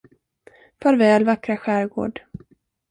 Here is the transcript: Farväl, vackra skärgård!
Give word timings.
Farväl, 0.81 1.23
vackra 1.25 1.55
skärgård! 1.57 2.21